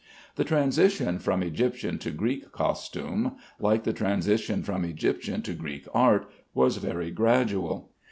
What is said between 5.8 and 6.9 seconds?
art, was